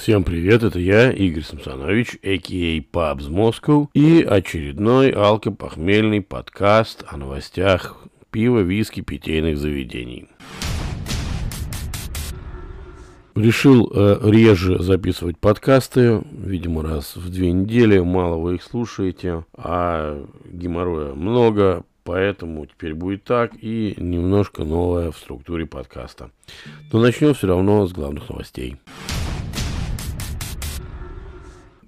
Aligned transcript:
Всем 0.00 0.24
привет, 0.24 0.62
это 0.62 0.78
я, 0.78 1.12
Игорь 1.12 1.42
Самсонович, 1.42 2.20
а.к.а. 2.24 2.82
Пабс 2.90 3.26
Moscow, 3.26 3.88
и 3.92 4.22
очередной 4.22 5.10
алкопохмельный 5.10 6.22
подкаст 6.22 7.04
о 7.06 7.18
новостях 7.18 7.98
пива, 8.30 8.60
виски, 8.60 9.02
питейных 9.02 9.58
заведений. 9.58 10.28
Решил 13.34 13.92
э, 13.94 14.20
реже 14.22 14.82
записывать 14.82 15.36
подкасты, 15.36 16.22
видимо, 16.32 16.82
раз 16.82 17.16
в 17.16 17.28
две 17.28 17.52
недели, 17.52 17.98
мало 17.98 18.36
вы 18.36 18.54
их 18.54 18.62
слушаете, 18.62 19.44
а 19.54 20.26
геморроя 20.50 21.12
много, 21.12 21.84
поэтому 22.04 22.64
теперь 22.64 22.94
будет 22.94 23.24
так 23.24 23.52
и 23.60 23.94
немножко 23.98 24.64
новое 24.64 25.10
в 25.10 25.18
структуре 25.18 25.66
подкаста. 25.66 26.30
Но 26.90 27.00
начнем 27.00 27.34
все 27.34 27.48
равно 27.48 27.86
с 27.86 27.92
главных 27.92 28.30
новостей. 28.30 28.78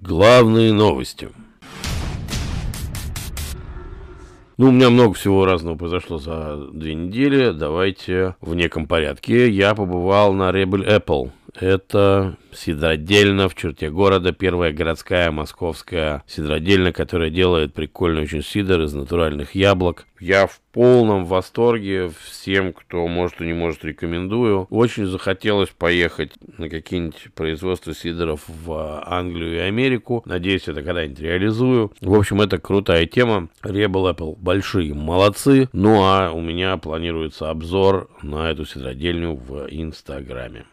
Главные 0.05 0.73
новости. 0.73 1.29
Ну, 4.57 4.67
у 4.67 4.71
меня 4.71 4.89
много 4.89 5.13
всего 5.13 5.45
разного 5.45 5.77
произошло 5.77 6.17
за 6.17 6.57
две 6.73 6.93
недели. 6.93 7.51
Давайте 7.51 8.35
в 8.41 8.53
неком 8.53 8.85
порядке. 8.85 9.49
Я 9.49 9.73
побывал 9.73 10.33
на 10.33 10.49
Rebel 10.51 10.85
Apple. 10.85 11.31
Это 11.55 12.37
сидродельно 12.51 13.47
в 13.49 13.55
черте 13.55 13.89
города. 13.89 14.31
Первая 14.31 14.71
городская 14.71 15.31
московская 15.31 16.23
сидродельня, 16.27 16.91
которая 16.91 17.29
делает 17.29 17.73
прикольный 17.73 18.23
очень 18.23 18.43
сидр 18.43 18.81
из 18.81 18.93
натуральных 18.93 19.55
яблок. 19.55 20.05
Я 20.19 20.47
в 20.47 20.59
полном 20.71 21.25
восторге. 21.25 22.11
Всем, 22.29 22.73
кто 22.73 23.07
может 23.07 23.41
и 23.41 23.45
не 23.45 23.53
может, 23.53 23.83
рекомендую. 23.83 24.67
Очень 24.69 25.05
захотелось 25.05 25.69
поехать 25.69 26.31
на 26.57 26.69
какие-нибудь 26.69 27.29
производства 27.35 27.93
сидоров 27.93 28.41
в 28.47 29.03
Англию 29.05 29.55
и 29.55 29.59
Америку. 29.59 30.23
Надеюсь, 30.25 30.67
это 30.67 30.81
когда-нибудь 30.81 31.19
реализую. 31.19 31.91
В 32.01 32.13
общем, 32.13 32.41
это 32.41 32.57
крутая 32.57 33.05
тема. 33.05 33.49
Rebel 33.63 34.15
Apple 34.15 34.37
большие 34.39 34.93
молодцы. 34.93 35.69
Ну 35.73 36.03
а 36.03 36.31
у 36.31 36.41
меня 36.41 36.77
планируется 36.77 37.49
обзор 37.49 38.09
на 38.21 38.49
эту 38.49 38.65
сидродельню 38.65 39.35
в 39.35 39.67
Инстаграме. 39.69 40.65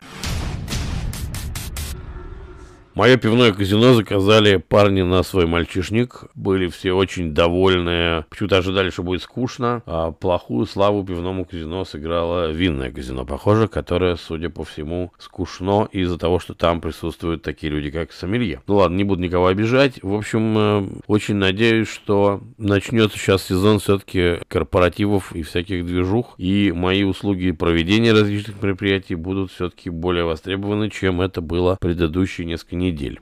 Мое 3.01 3.17
пивное 3.17 3.55
казино 3.55 3.95
заказали 3.95 4.59
парни 4.59 5.01
на 5.01 5.23
свой 5.23 5.47
мальчишник. 5.47 6.25
Были 6.35 6.69
все 6.69 6.93
очень 6.93 7.33
довольны. 7.33 8.27
Почему-то 8.29 8.59
ожидали, 8.59 8.91
что 8.91 9.03
будет 9.03 9.23
скучно. 9.23 9.83
А 9.87 10.13
плохую 10.13 10.67
славу 10.67 11.03
пивному 11.03 11.47
казино 11.47 11.87
сыграло 11.87 12.51
винное 12.51 12.93
казино, 12.93 13.25
похоже, 13.25 13.69
которое, 13.69 14.17
судя 14.17 14.51
по 14.51 14.65
всему, 14.65 15.13
скучно 15.17 15.89
из-за 15.91 16.19
того, 16.19 16.41
что 16.41 16.53
там 16.53 16.83
присутствуют 16.83 17.41
такие 17.41 17.73
люди, 17.73 17.91
как 17.91 18.13
Сомелье. 18.13 18.61
Ну 18.67 18.77
ладно, 18.77 18.97
не 18.97 19.05
буду 19.05 19.23
никого 19.23 19.47
обижать. 19.47 20.03
В 20.03 20.13
общем, 20.13 20.59
э, 20.59 20.89
очень 21.07 21.37
надеюсь, 21.37 21.89
что 21.89 22.43
начнется 22.59 23.17
сейчас 23.17 23.45
сезон 23.45 23.79
все-таки 23.79 24.41
корпоративов 24.47 25.35
и 25.35 25.43
всяких 25.43 25.87
движух. 25.87 26.35
И 26.37 26.71
мои 26.71 27.05
услуги 27.05 27.53
проведения 27.53 28.13
различных 28.13 28.63
мероприятий 28.63 29.15
будут 29.15 29.53
все-таки 29.53 29.89
более 29.89 30.25
востребованы, 30.25 30.91
чем 30.91 31.23
это 31.23 31.41
было 31.41 31.79
предыдущие 31.81 32.47
несколько 32.47 32.77
недель 32.77 32.90
недель. 32.91 33.21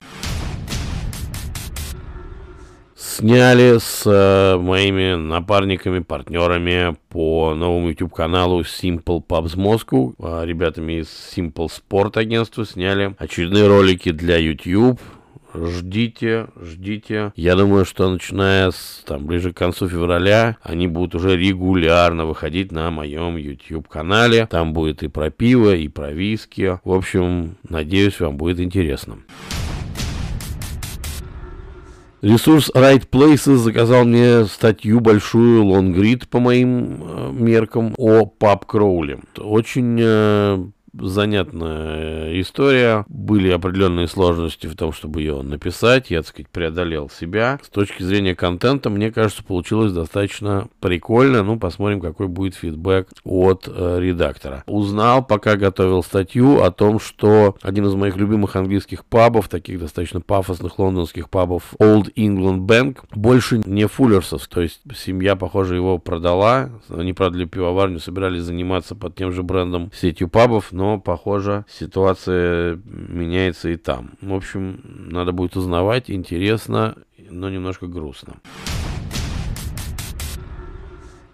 Сняли 2.97 3.79
с 3.79 4.03
э, 4.07 4.57
моими 4.59 5.15
напарниками, 5.15 6.01
партнерами 6.01 6.97
по 7.09 7.55
новому 7.55 7.89
YouTube-каналу 7.89 8.61
Simple 8.61 9.25
Pubs 9.27 9.57
Moscow, 9.57 10.15
э, 10.19 10.47
ребятами 10.47 11.01
из 11.01 11.07
Simple 11.07 11.69
Sport 11.69 12.17
агентства 12.19 12.65
сняли 12.65 13.17
очередные 13.19 13.67
ролики 13.67 14.13
для 14.13 14.37
YouTube, 14.37 15.01
ждите, 15.53 16.47
ждите. 16.61 17.33
Я 17.35 17.57
думаю, 17.57 17.85
что 17.85 18.09
начиная 18.09 18.71
с 18.71 19.03
там 19.05 19.27
ближе 19.27 19.53
к 19.53 19.57
концу 19.57 19.89
февраля 19.89 20.57
они 20.63 20.87
будут 20.87 21.15
уже 21.15 21.37
регулярно 21.37 22.25
выходить 22.25 22.71
на 22.71 22.91
моем 22.91 23.37
YouTube 23.37 23.89
канале. 23.89 24.47
Там 24.47 24.73
будет 24.73 25.03
и 25.03 25.09
про 25.09 25.31
пиво, 25.31 25.75
и 25.75 25.89
про 25.89 26.13
виски. 26.13 26.79
В 26.85 26.93
общем, 26.93 27.57
надеюсь, 27.69 28.21
вам 28.21 28.37
будет 28.37 28.61
интересно. 28.61 29.19
Ресурс 32.21 32.71
Right 32.75 33.09
Places 33.09 33.57
заказал 33.57 34.05
мне 34.05 34.45
статью 34.47 35.01
большую, 35.01 35.65
лонгрид 35.65 36.29
по 36.29 36.41
моим 36.41 37.01
э, 37.01 37.31
меркам, 37.33 37.95
о 37.97 38.27
Пап 38.27 38.67
Кроули. 38.67 39.21
Очень 39.37 39.99
э, 40.01 40.65
занятная 40.93 42.41
история. 42.41 43.05
Были 43.09 43.51
определенные 43.51 44.09
сложности 44.09 44.67
в 44.67 44.77
том, 44.77 44.93
чтобы 44.93 45.21
ее 45.21 45.43
написать. 45.43 46.11
Я, 46.11 46.19
так 46.19 46.29
сказать, 46.29 46.49
преодолел 46.51 47.11
себя. 47.11 47.59
С 47.63 47.69
точки 47.69 48.03
зрения 48.03 48.35
контента, 48.35 48.91
мне 48.91 49.11
кажется, 49.13 49.45
получилось 49.45 49.93
достаточно 49.93 50.69
прикольно. 50.81 51.43
Ну, 51.43 51.59
посмотрим, 51.59 52.01
какой 52.01 52.29
будет 52.29 52.55
фидбэк 52.55 53.09
от 53.25 53.69
э, 53.69 53.99
редактора. 54.01 54.65
Узнал, 54.67 55.25
пока 55.25 55.57
готовил 55.57 56.03
статью, 56.03 56.63
о 56.63 56.71
том, 56.71 57.01
что 57.01 57.57
один 57.63 57.87
из 57.87 57.95
моих 57.95 58.17
любимых 58.17 58.57
английских 58.57 59.05
пабов, 59.05 59.49
таких 59.49 59.79
достаточно 59.81 60.21
пафосных 60.21 60.79
лондонских 60.79 61.31
пабов, 61.31 61.75
Old 61.81 62.13
England 62.15 62.67
Bank, 62.67 62.99
больше 63.15 63.61
не 63.65 63.87
Фуллерсов. 63.87 64.47
То 64.49 64.61
есть 64.63 64.81
семья, 64.97 65.37
похоже, 65.37 65.77
его 65.77 65.99
продала. 65.99 66.71
Они 66.89 67.13
продали 67.13 67.45
пивоварню, 67.45 67.99
собирались 67.99 68.43
заниматься 68.43 68.95
под 68.95 69.15
тем 69.15 69.33
же 69.33 69.43
брендом 69.43 69.91
сетью 69.95 70.29
пабов, 70.29 70.73
но 70.73 70.88
похоже, 70.97 71.67
ситуация 71.69 72.81
меняется 72.85 73.69
и 73.69 73.77
там. 73.77 74.13
В 74.23 74.33
общем, 74.33 74.81
надо 75.11 75.33
будет 75.33 75.57
узнавать, 75.57 76.11
интересно, 76.11 76.97
но 77.31 77.51
немножко 77.51 77.87
грустно. 77.87 78.37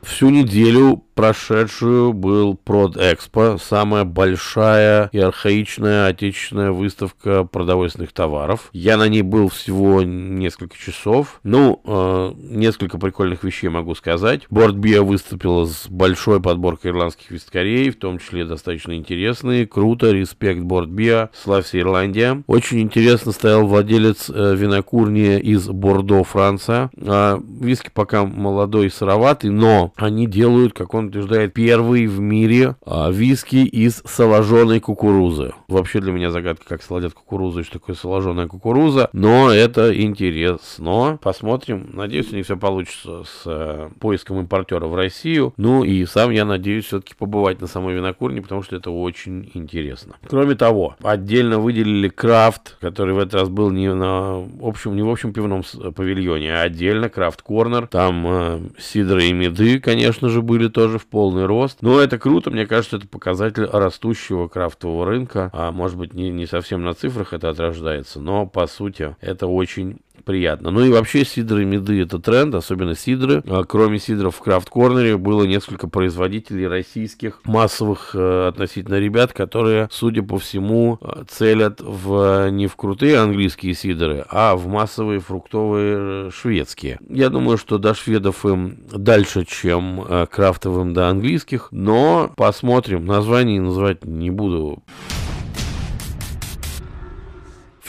Всю 0.03 0.31
неделю 0.31 1.04
прошедшую 1.15 2.13
был 2.13 2.55
Продэкспо, 2.55 3.59
самая 3.61 4.05
большая 4.05 5.09
и 5.13 5.19
архаичная 5.19 6.07
отечественная 6.07 6.73
выставка 6.73 7.45
продовольственных 7.45 8.13
товаров. 8.13 8.69
Я 8.73 8.97
на 8.97 9.09
ней 9.09 9.23
был 9.23 9.49
всего 9.49 10.03
несколько 10.03 10.77
часов. 10.77 11.41
Ну, 11.43 11.81
э, 11.85 12.33
несколько 12.37 12.99
прикольных 12.99 13.45
вещей 13.45 13.69
могу 13.69 13.95
сказать. 13.95 14.43
Бортбиа 14.51 15.03
выступила 15.03 15.67
с 15.67 15.87
большой 15.89 16.41
подборкой 16.41 16.91
ирландских 16.91 17.31
вискарей, 17.31 17.91
в 17.91 17.97
том 17.97 18.19
числе 18.19 18.45
достаточно 18.45 18.95
интересные. 18.95 19.67
Круто, 19.67 20.11
респект 20.11 20.61
Бортбиа, 20.61 21.31
славься 21.33 21.79
Ирландия. 21.79 22.43
Очень 22.47 22.81
интересно 22.81 23.33
стоял 23.33 23.67
владелец 23.67 24.31
э, 24.31 24.55
винокурни 24.55 25.39
из 25.39 25.69
Бордо, 25.69 26.25
Франция. 26.25 26.91
Э, 26.97 27.39
виски 27.61 27.91
пока 27.93 28.25
молодой 28.25 28.87
и 28.87 28.91
сыроватый, 28.91 29.51
но 29.51 29.93
они 29.97 30.27
делают, 30.27 30.73
как 30.73 30.95
он 30.95 31.04
он 31.05 31.09
утверждает, 31.09 31.53
первый 31.53 32.07
в 32.07 32.21
мире 32.21 32.77
а, 32.85 33.11
виски 33.11 33.57
из 33.57 34.03
соложенной 34.05 34.81
кукурузы. 34.81 35.53
Вообще 35.69 36.01
для 36.01 36.13
меня 36.13 36.31
загадка, 36.31 36.65
как 36.67 36.83
солодят 36.83 37.15
кукурузу 37.15 37.61
и 37.61 37.63
что 37.63 37.75
такое 37.79 37.97
соложенная 37.97 38.47
кукуруза, 38.47 39.09
но 39.13 39.51
это 39.51 40.01
интересно. 40.01 41.19
Посмотрим. 41.23 41.91
Надеюсь, 41.93 42.33
у 42.33 42.37
них 42.37 42.45
все 42.45 42.57
получится 42.57 43.25
с 43.25 43.43
э, 43.47 43.91
поиском 44.01 44.41
импортера 44.41 44.87
в 44.87 44.95
Россию. 44.95 45.53
Ну 45.57 45.85
и 45.85 46.05
сам 46.07 46.31
я 46.31 46.45
надеюсь 46.45 46.87
все-таки 46.87 47.15
побывать 47.15 47.61
на 47.61 47.67
самой 47.67 47.95
винокурне, 47.95 48.43
потому 48.43 48.63
что 48.63 48.77
это 48.77 48.91
очень 48.91 49.51
интересно. 49.55 50.17
Кроме 50.27 50.55
того, 50.55 50.97
отдельно 51.03 51.59
выделили 51.59 52.09
крафт, 52.09 52.77
который 52.81 53.15
в 53.15 53.19
этот 53.19 53.35
раз 53.35 53.49
был 53.49 53.71
не 53.71 53.93
на 53.93 54.45
общем, 54.63 54.97
не 54.97 55.03
в 55.03 55.09
общем 55.09 55.33
пивном 55.33 55.63
павильоне, 55.95 56.55
а 56.55 56.63
отдельно 56.63 57.09
крафт 57.09 57.43
корнер. 57.43 57.87
Там 57.89 58.27
э, 58.27 58.61
сидры 58.79 59.27
и 59.27 59.33
меды, 59.33 59.81
конечно 59.81 60.29
же, 60.29 60.43
были 60.43 60.69
тоже 60.69 60.94
тоже 60.95 60.99
в 60.99 61.07
полный 61.07 61.47
рост. 61.47 61.79
Но 61.83 62.01
это 62.01 62.19
круто, 62.19 62.51
мне 62.51 62.67
кажется, 62.67 62.97
это 62.97 63.09
показатель 63.09 63.65
растущего 63.65 64.49
крафтового 64.49 65.07
рынка. 65.07 65.51
А 65.53 65.73
может 65.73 65.99
быть, 65.99 66.15
не, 66.15 66.31
не 66.31 66.47
совсем 66.47 66.85
на 66.85 66.95
цифрах 66.95 67.33
это 67.33 67.51
отражается, 67.51 68.21
но 68.21 68.47
по 68.47 68.67
сути 68.67 69.17
это 69.21 69.47
очень 69.47 69.99
приятно. 70.25 70.71
Ну 70.71 70.85
и 70.85 70.91
вообще 70.91 71.25
сидры 71.25 71.63
и 71.63 71.65
меды 71.65 72.03
это 72.03 72.19
тренд, 72.19 72.55
особенно 72.55 72.95
сидры. 72.95 73.43
А, 73.47 73.65
кроме 73.65 73.99
сидров 73.99 74.37
в 74.37 74.41
крафт-корнере 74.41 75.17
было 75.17 75.45
несколько 75.45 75.89
производителей 75.89 76.67
российских 76.67 77.41
массовых 77.45 78.11
э, 78.15 78.49
относительно 78.49 78.99
ребят, 78.99 79.33
которые, 79.33 79.89
судя 79.91 80.23
по 80.23 80.39
всему, 80.39 80.99
э, 81.01 81.25
целят 81.29 81.81
в, 81.81 82.51
не 82.51 82.67
в 82.67 82.77
крутые 82.77 83.19
английские 83.19 83.75
сидры, 83.75 84.25
а 84.31 84.57
в 84.57 84.67
массовые 84.67 85.21
фруктовые 85.21 85.97
э, 85.99 86.31
шведские. 86.33 86.99
Я 87.09 87.29
думаю, 87.29 87.59
что 87.59 87.79
до 87.79 87.95
шведов 87.95 88.45
им 88.47 88.79
дальше, 88.91 89.45
чем 89.45 90.05
э, 90.07 90.27
крафтовым 90.31 90.95
до 90.95 91.09
английских, 91.09 91.69
но 91.71 92.33
посмотрим. 92.37 93.07
Названий 93.07 93.59
называть 93.59 94.05
не 94.05 94.31
буду. 94.31 94.83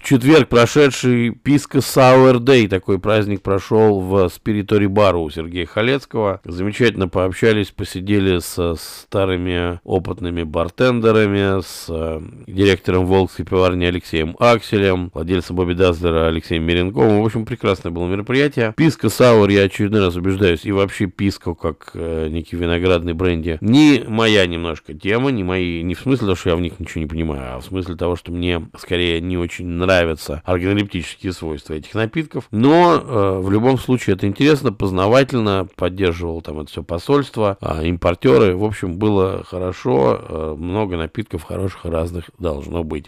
Четверг 0.05 0.49
прошедший 0.49 1.31
Писка 1.31 1.81
Сауэр 1.81 2.37
Дэй, 2.37 2.67
такой 2.67 2.99
праздник 2.99 3.41
прошел 3.41 3.99
в 3.99 4.29
Спиритори 4.29 4.85
Бару 4.85 5.23
у 5.23 5.31
Сергея 5.31 5.65
Халецкого. 5.65 6.41
Замечательно 6.45 7.07
пообщались, 7.07 7.71
посидели 7.71 8.37
со 8.37 8.75
старыми 8.75 9.79
опытными 9.83 10.43
бартендерами, 10.43 11.59
с 11.59 11.87
э, 11.89 12.21
директором 12.45 13.07
Волжской 13.07 13.45
пиварни 13.45 13.85
Алексеем 13.85 14.35
Акселем, 14.37 15.09
владельцем 15.11 15.55
Бобби 15.55 15.73
Дазлера 15.73 16.27
Алексеем 16.27 16.63
Меренковым. 16.63 17.23
В 17.23 17.25
общем, 17.25 17.43
прекрасное 17.43 17.91
было 17.91 18.07
мероприятие. 18.07 18.75
Писка 18.77 19.09
Сауэр, 19.09 19.49
я 19.49 19.63
очередной 19.63 20.01
раз 20.01 20.15
убеждаюсь, 20.15 20.65
и 20.65 20.71
вообще 20.71 21.07
Писка, 21.07 21.55
как 21.55 21.91
э, 21.95 22.27
некий 22.29 22.57
виноградный 22.57 23.13
бренди, 23.13 23.57
не 23.59 24.03
моя 24.07 24.45
немножко 24.45 24.93
тема, 24.93 25.31
не 25.31 25.43
мои, 25.43 25.81
не 25.81 25.95
в 25.95 25.99
смысле 25.99 26.27
того, 26.27 26.35
что 26.35 26.49
я 26.51 26.55
в 26.55 26.61
них 26.61 26.79
ничего 26.79 27.01
не 27.01 27.07
понимаю, 27.07 27.55
а 27.55 27.59
в 27.59 27.65
смысле 27.65 27.95
того, 27.95 28.15
что 28.15 28.31
мне 28.31 28.69
скорее 28.77 29.19
не 29.19 29.35
очень 29.35 29.65
нравятся 29.95 30.41
органолептические 30.45 31.33
свойства 31.33 31.73
этих 31.73 31.93
напитков. 31.93 32.47
Но 32.51 32.95
э, 32.95 33.39
в 33.39 33.49
любом 33.49 33.77
случае 33.77 34.15
это 34.15 34.27
интересно, 34.27 34.71
познавательно, 34.71 35.67
поддерживал 35.75 36.41
там 36.41 36.59
это 36.59 36.69
все 36.69 36.83
посольство, 36.83 37.57
э, 37.61 37.87
импортеры. 37.87 38.55
В 38.55 38.63
общем, 38.63 38.97
было 38.97 39.43
хорошо, 39.47 40.19
э, 40.21 40.55
много 40.57 40.97
напитков 40.97 41.43
хороших 41.43 41.85
разных 41.85 42.29
должно 42.39 42.83
быть. 42.83 43.07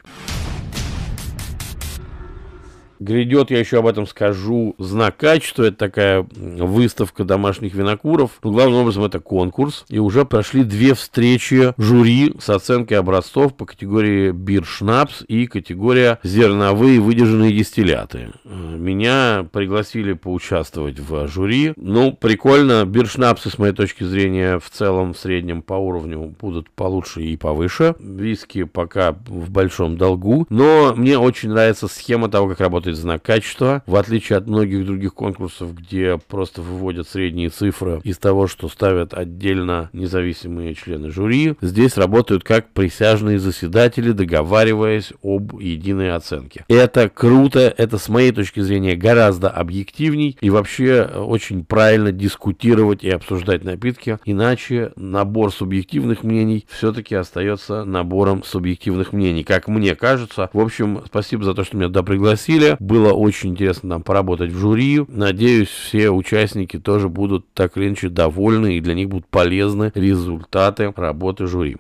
Грядет, 3.00 3.52
я 3.52 3.60
еще 3.60 3.80
об 3.80 3.88
этом 3.88 4.08
скажу, 4.08 4.76
знак 4.78 5.18
качества. 5.18 5.64
Это 5.64 5.78
такая 5.78 6.28
выставка 6.36 7.24
домашних 7.24 7.74
винокуров. 7.74 8.32
Но 8.44 8.52
главным 8.52 8.82
образом 8.82 9.04
это 9.04 9.20
конкурс. 9.20 9.86
И 9.90 10.00
уже 10.00 10.26
прошли 10.26 10.64
две 10.64 10.94
встречи 10.94 11.74
жюри 11.78 12.34
с 12.40 12.50
оценкой 12.50 12.98
образцов 12.98 13.56
по 13.56 13.66
категории 13.66 14.32
бир-шнапс 14.32 15.24
и 15.28 15.48
категория 15.48 16.20
зерновые 16.24 17.00
выдержанные 17.00 17.52
дистилляты. 17.52 18.32
Меня 18.46 19.46
пригласили 19.52 20.14
поучаствовать 20.14 21.00
в 21.00 21.28
жюри. 21.28 21.74
Ну, 21.76 22.14
прикольно. 22.14 22.86
Бир-шнапсы, 22.86 23.50
с 23.50 23.58
моей 23.58 23.74
точки 23.74 24.04
зрения, 24.04 24.60
в 24.60 24.70
целом, 24.70 25.14
в 25.14 25.18
среднем 25.18 25.62
по 25.62 25.74
уровню 25.74 26.36
будут 26.40 26.70
получше 26.70 27.22
и 27.22 27.38
повыше. 27.38 27.96
Виски 28.00 28.64
пока 28.64 29.12
в 29.12 29.50
большом 29.50 29.98
долгу. 29.98 30.46
Но 30.50 30.94
мне 30.96 31.18
очень 31.18 31.50
нравится 31.50 31.88
схема 31.88 32.30
того, 32.30 32.50
как 32.50 32.60
работает 32.60 32.87
работает 32.88 32.98
знак 32.98 33.22
качества, 33.24 33.84
в 33.86 33.96
отличие 33.96 34.38
от 34.38 34.48
многих 34.48 34.86
других 34.86 35.14
конкурсов, 35.14 35.76
где 35.76 36.18
просто 36.28 36.62
выводят 36.62 37.08
средние 37.08 37.50
цифры 37.50 38.00
из 38.04 38.18
того, 38.18 38.48
что 38.48 38.70
ставят 38.70 39.14
отдельно 39.14 39.90
независимые 39.94 40.74
члены 40.74 41.12
жюри. 41.12 41.56
Здесь 41.62 41.98
работают 41.98 42.44
как 42.44 42.70
присяжные 42.70 43.40
заседатели, 43.40 44.12
договариваясь 44.12 45.12
об 45.22 45.60
единой 45.60 46.14
оценке. 46.14 46.64
Это 46.70 47.10
круто, 47.10 47.74
это 47.78 47.98
с 47.98 48.08
моей 48.10 48.32
точки 48.32 48.62
зрения 48.62 48.96
гораздо 48.96 49.50
объективней 49.50 50.38
и 50.40 50.50
вообще 50.50 51.04
очень 51.04 51.66
правильно 51.66 52.12
дискутировать 52.12 53.04
и 53.04 53.10
обсуждать 53.10 53.64
напитки, 53.64 54.20
иначе 54.26 54.92
набор 54.96 55.52
субъективных 55.52 56.24
мнений 56.24 56.66
все-таки 56.70 57.16
остается 57.16 57.84
набором 57.84 58.44
субъективных 58.44 59.14
мнений, 59.14 59.44
как 59.44 59.68
мне 59.68 59.96
кажется. 59.96 60.50
В 60.54 60.60
общем, 60.60 61.02
спасибо 61.06 61.44
за 61.44 61.54
то, 61.54 61.64
что 61.64 61.76
меня 61.76 61.88
туда 61.88 62.04
пригласили. 62.04 62.77
Было 62.80 63.14
очень 63.14 63.52
интересно 63.52 63.90
нам 63.90 64.04
поработать 64.04 64.52
в 64.52 64.58
жюри. 64.58 65.04
Надеюсь, 65.08 65.70
все 65.70 66.10
участники 66.10 66.80
тоже 66.80 67.10
будут 67.10 67.46
так 67.54 67.78
или 67.78 67.88
иначе 67.88 68.10
довольны 68.10 68.78
и 68.78 68.82
для 68.82 68.94
них 68.94 69.10
будут 69.10 69.28
полезны 69.28 69.92
результаты 69.96 70.94
работы 70.96 71.48
жюри. 71.48 71.78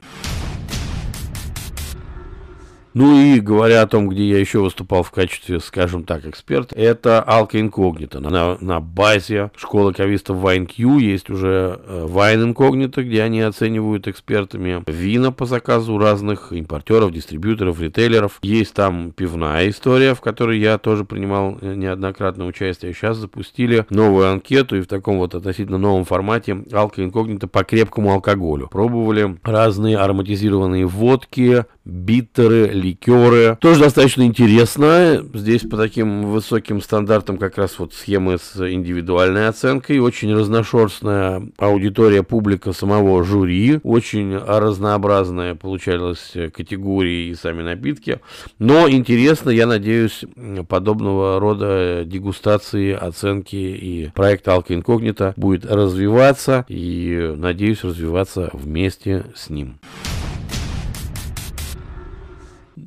Ну 2.97 3.15
и 3.15 3.39
говоря 3.39 3.83
о 3.83 3.87
том, 3.87 4.09
где 4.09 4.27
я 4.27 4.39
еще 4.39 4.57
выступал 4.57 5.03
в 5.03 5.11
качестве, 5.11 5.59
скажем 5.59 6.03
так, 6.03 6.25
эксперта, 6.25 6.73
это 6.75 7.21
Алка 7.21 7.59
Инкогнита. 7.59 8.19
На, 8.19 8.57
на 8.59 8.79
базе 8.79 9.51
школы 9.55 9.93
кавистов 9.93 10.37
WineQ 10.37 10.99
есть 10.99 11.29
уже 11.29 11.79
Wine 11.87 12.43
э, 12.43 12.51
Incognito, 12.51 13.03
где 13.03 13.21
они 13.21 13.41
оценивают 13.41 14.07
экспертами 14.07 14.83
вина 14.87 15.31
по 15.31 15.45
заказу 15.45 15.99
разных 15.99 16.51
импортеров, 16.51 17.11
дистрибьюторов, 17.11 17.79
ритейлеров. 17.79 18.39
Есть 18.41 18.73
там 18.73 19.11
пивная 19.11 19.69
история, 19.69 20.15
в 20.15 20.21
которой 20.21 20.57
я 20.57 20.79
тоже 20.79 21.05
принимал 21.05 21.59
э, 21.61 21.75
неоднократное 21.75 22.47
участие. 22.47 22.95
Сейчас 22.95 23.17
запустили 23.17 23.85
новую 23.91 24.31
анкету 24.31 24.75
и 24.75 24.81
в 24.81 24.87
таком 24.87 25.19
вот 25.19 25.35
относительно 25.35 25.77
новом 25.77 26.03
формате 26.03 26.65
Алка 26.71 27.03
Инкогнита 27.03 27.47
по 27.47 27.63
крепкому 27.63 28.11
алкоголю. 28.13 28.69
Пробовали 28.71 29.37
разные 29.43 29.99
ароматизированные 29.99 30.87
водки, 30.87 31.65
биттеры, 31.87 32.67
ликеры. 32.67 33.57
Тоже 33.61 33.81
достаточно 33.81 34.23
интересно. 34.23 35.23
Здесь 35.33 35.61
по 35.61 35.77
таким 35.77 36.25
высоким 36.25 36.81
стандартам 36.81 37.37
как 37.37 37.57
раз 37.57 37.79
вот 37.79 37.93
схемы 37.93 38.37
с 38.37 38.55
индивидуальной 38.57 39.47
оценкой. 39.47 39.99
Очень 39.99 40.33
разношерстная 40.35 41.47
аудитория, 41.57 42.23
публика 42.23 42.73
самого 42.73 43.23
жюри. 43.23 43.79
Очень 43.83 44.37
разнообразная 44.37 45.55
получалась 45.55 46.33
категории 46.53 47.29
и 47.29 47.35
сами 47.35 47.63
напитки. 47.63 48.19
Но 48.59 48.89
интересно, 48.89 49.49
я 49.49 49.65
надеюсь, 49.65 50.25
подобного 50.67 51.39
рода 51.39 52.03
дегустации, 52.05 52.91
оценки 52.91 53.55
и 53.55 54.11
проект 54.13 54.47
Алка 54.47 54.73
Инкогнита 54.73 55.33
будет 55.37 55.65
развиваться 55.65 56.65
и, 56.67 57.33
надеюсь, 57.37 57.83
развиваться 57.83 58.49
вместе 58.53 59.25
с 59.35 59.49
ним. 59.49 59.79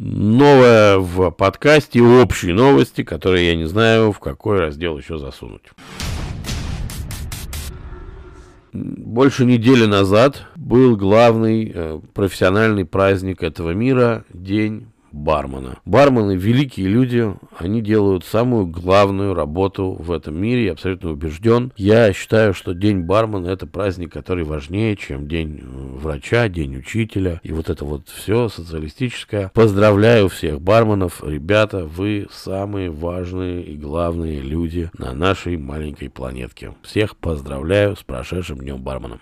Новое 0.02 0.96
в 0.96 1.30
подкасте, 1.30 2.00
общие 2.00 2.54
новости, 2.54 3.04
которые 3.04 3.48
я 3.48 3.54
не 3.54 3.66
знаю, 3.66 4.12
в 4.12 4.18
какой 4.18 4.58
раздел 4.58 4.96
еще 4.96 5.18
засунуть. 5.18 5.60
Больше 8.72 9.44
недели 9.44 9.84
назад 9.84 10.46
был 10.56 10.96
главный 10.96 11.70
э, 11.74 12.00
профессиональный 12.14 12.86
праздник 12.86 13.42
этого 13.42 13.72
мира, 13.72 14.24
День 14.32 14.86
бармена. 15.12 15.78
Бармены 15.84 16.36
великие 16.36 16.88
люди, 16.88 17.32
они 17.58 17.80
делают 17.80 18.24
самую 18.24 18.66
главную 18.66 19.34
работу 19.34 19.92
в 19.92 20.12
этом 20.12 20.40
мире, 20.40 20.66
я 20.66 20.72
абсолютно 20.72 21.10
убежден. 21.10 21.72
Я 21.76 22.12
считаю, 22.12 22.54
что 22.54 22.74
День 22.74 23.00
бармена 23.00 23.48
это 23.48 23.66
праздник, 23.66 24.12
который 24.12 24.44
важнее, 24.44 24.96
чем 24.96 25.28
День 25.28 25.60
э, 25.62 25.64
врача, 25.64 26.48
День 26.48 26.76
учителя 26.76 27.40
и 27.42 27.52
вот 27.52 27.70
это 27.70 27.84
вот 27.84 28.08
все 28.08 28.48
социалистическое. 28.48 29.50
Поздравляю 29.54 30.28
всех 30.28 30.60
барменов, 30.60 31.22
ребята, 31.24 31.84
вы 31.84 32.26
самые 32.32 32.90
важные 32.90 33.62
и 33.62 33.76
главные 33.76 34.40
люди 34.40 34.90
на 34.96 35.12
нашей 35.12 35.56
маленькой 35.56 36.10
планетке. 36.10 36.74
Всех 36.82 37.16
поздравляю 37.16 37.96
с 37.96 38.02
прошедшим 38.02 38.58
днем 38.58 38.82
бармена 38.82 39.20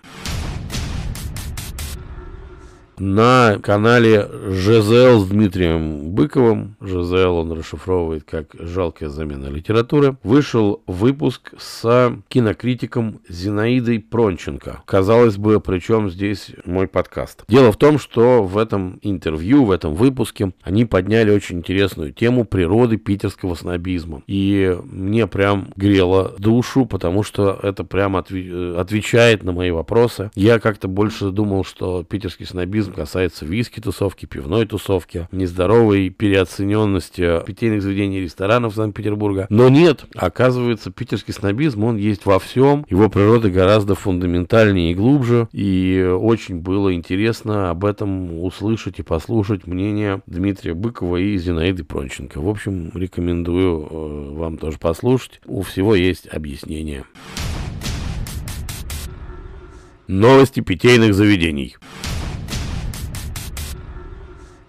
на 3.00 3.58
канале 3.62 4.28
ЖЗЛ 4.50 5.20
с 5.20 5.28
Дмитрием 5.28 6.10
Быковым. 6.10 6.76
ЖЗЛ 6.80 7.36
он 7.36 7.52
расшифровывает 7.52 8.24
как 8.24 8.54
«Жалкая 8.58 9.08
замена 9.08 9.46
литературы». 9.46 10.16
Вышел 10.22 10.82
выпуск 10.86 11.52
с 11.58 12.12
кинокритиком 12.28 13.20
Зинаидой 13.28 14.00
Пронченко. 14.00 14.82
Казалось 14.84 15.36
бы, 15.36 15.60
причем 15.60 16.10
здесь 16.10 16.50
мой 16.64 16.88
подкаст. 16.88 17.44
Дело 17.48 17.72
в 17.72 17.76
том, 17.76 17.98
что 17.98 18.42
в 18.42 18.58
этом 18.58 18.98
интервью, 19.02 19.64
в 19.64 19.70
этом 19.70 19.94
выпуске 19.94 20.52
они 20.62 20.84
подняли 20.84 21.30
очень 21.30 21.58
интересную 21.58 22.12
тему 22.12 22.44
природы 22.44 22.96
питерского 22.96 23.54
снобизма. 23.54 24.22
И 24.26 24.76
мне 24.84 25.26
прям 25.26 25.72
грело 25.76 26.34
душу, 26.38 26.86
потому 26.86 27.22
что 27.22 27.58
это 27.62 27.84
прям 27.84 28.16
отвечает 28.16 29.42
на 29.42 29.52
мои 29.52 29.70
вопросы. 29.70 30.30
Я 30.34 30.58
как-то 30.58 30.88
больше 30.88 31.30
думал, 31.30 31.64
что 31.64 32.02
питерский 32.04 32.46
снобизм 32.46 32.87
снобизм 32.88 32.92
касается 32.94 33.44
виски-тусовки, 33.44 34.26
пивной 34.26 34.66
тусовки, 34.66 35.28
нездоровой 35.32 36.10
переоцененности 36.10 37.44
питейных 37.44 37.82
заведений 37.82 38.18
и 38.18 38.22
ресторанов 38.22 38.74
Санкт-Петербурга. 38.74 39.46
Но 39.50 39.68
нет, 39.68 40.04
оказывается, 40.14 40.90
питерский 40.90 41.34
снобизм, 41.34 41.84
он 41.84 41.96
есть 41.96 42.26
во 42.26 42.38
всем. 42.38 42.84
Его 42.88 43.08
природа 43.08 43.50
гораздо 43.50 43.94
фундаментальнее 43.94 44.92
и 44.92 44.94
глубже. 44.94 45.48
И 45.52 46.02
очень 46.18 46.56
было 46.56 46.94
интересно 46.94 47.70
об 47.70 47.84
этом 47.84 48.42
услышать 48.42 48.98
и 48.98 49.02
послушать 49.02 49.66
мнение 49.66 50.22
Дмитрия 50.26 50.74
Быкова 50.74 51.16
и 51.16 51.36
Зинаиды 51.38 51.84
Пронченко. 51.84 52.40
В 52.40 52.48
общем, 52.48 52.90
рекомендую 52.94 53.86
э, 53.90 54.34
вам 54.34 54.58
тоже 54.58 54.78
послушать. 54.78 55.40
У 55.46 55.62
всего 55.62 55.94
есть 55.94 56.26
объяснение. 56.26 57.04
Новости 60.08 60.60
питейных 60.60 61.12
заведений. 61.12 61.76